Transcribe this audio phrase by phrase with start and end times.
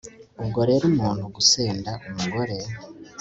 [0.41, 2.57] ubwo rero umuntu gusenda umugore